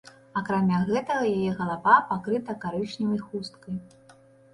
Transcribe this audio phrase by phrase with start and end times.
[0.39, 3.77] Акрамя гэтага, яе галава пакрыта карычневай хусткай.